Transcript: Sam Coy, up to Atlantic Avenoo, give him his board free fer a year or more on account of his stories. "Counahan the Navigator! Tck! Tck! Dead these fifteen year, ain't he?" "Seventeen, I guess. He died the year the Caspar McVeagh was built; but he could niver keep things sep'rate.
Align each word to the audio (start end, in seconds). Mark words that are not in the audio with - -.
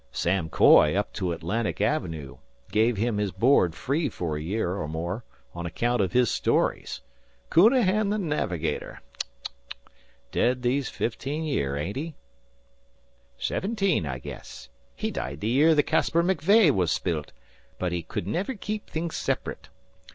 Sam 0.11 0.49
Coy, 0.49 0.95
up 0.95 1.13
to 1.13 1.31
Atlantic 1.31 1.79
Avenoo, 1.79 2.39
give 2.71 2.97
him 2.97 3.19
his 3.19 3.31
board 3.31 3.75
free 3.75 4.09
fer 4.09 4.35
a 4.35 4.41
year 4.41 4.73
or 4.77 4.87
more 4.87 5.23
on 5.53 5.67
account 5.67 6.01
of 6.01 6.11
his 6.13 6.31
stories. 6.31 7.01
"Counahan 7.51 8.09
the 8.09 8.17
Navigator! 8.17 9.01
Tck! 9.13 9.23
Tck! 9.23 9.75
Dead 10.31 10.61
these 10.63 10.89
fifteen 10.89 11.43
year, 11.43 11.77
ain't 11.77 11.97
he?" 11.97 12.15
"Seventeen, 13.37 14.07
I 14.07 14.17
guess. 14.17 14.69
He 14.95 15.11
died 15.11 15.39
the 15.39 15.49
year 15.49 15.75
the 15.75 15.83
Caspar 15.83 16.23
McVeagh 16.23 16.71
was 16.71 16.97
built; 16.97 17.31
but 17.77 17.91
he 17.91 18.01
could 18.01 18.25
niver 18.25 18.55
keep 18.55 18.89
things 18.89 19.15
sep'rate. 19.15 19.69